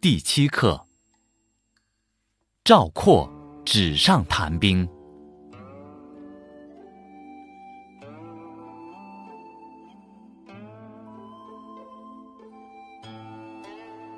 [0.00, 0.80] 第七课：
[2.62, 3.28] 赵括
[3.64, 4.88] 纸上谈兵。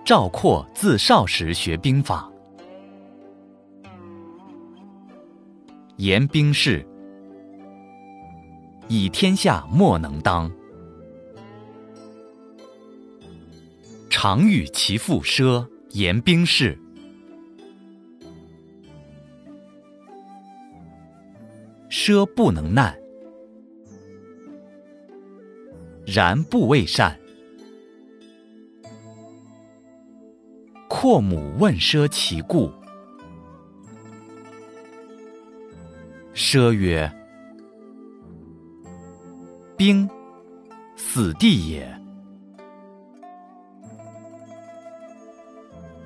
[0.04, 2.30] 赵括自少时学兵法，
[5.96, 6.86] 言兵事，
[8.86, 10.52] 以天下莫能当。
[14.22, 16.78] 常与其父奢言兵事，
[21.88, 22.94] 奢不能难，
[26.04, 27.18] 然不为善。
[30.86, 32.70] 阔母问奢其故，
[36.34, 37.10] 奢曰
[39.78, 40.06] ：“兵，
[40.94, 41.90] 死地也。”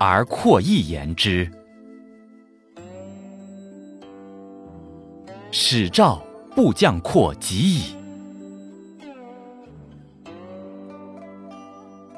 [0.06, 1.50] 而阔亦言之，
[5.50, 6.22] 使赵
[6.54, 7.96] 不将阔及矣。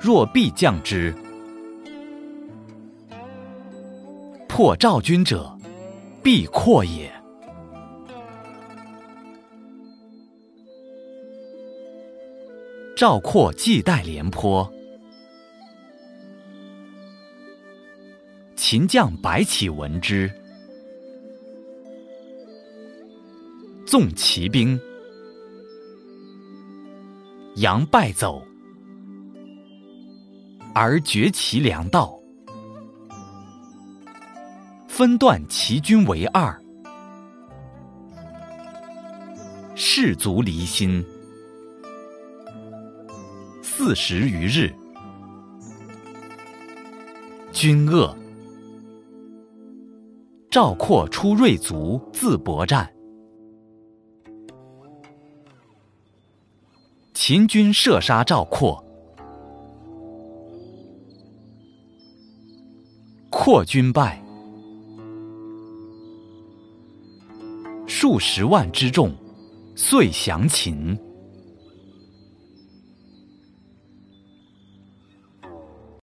[0.01, 1.15] 若必将之，
[4.48, 5.56] 破赵军者，
[6.25, 7.09] 必阔也。
[12.97, 14.76] 赵括既代廉颇。
[18.69, 20.28] 秦将白起闻之，
[23.86, 24.77] 纵骑兵，
[27.55, 28.42] 佯败走，
[30.75, 32.19] 而绝其粮道，
[34.89, 36.61] 分断齐军为二，
[39.77, 41.06] 士卒离心。
[43.62, 44.75] 四十余日，
[47.53, 48.12] 军恶。
[50.56, 52.91] 赵括出锐卒自搏战，
[57.12, 58.83] 秦军射杀赵括，
[63.28, 64.19] 括军败，
[67.87, 69.15] 数十万之众
[69.75, 70.99] 遂降秦。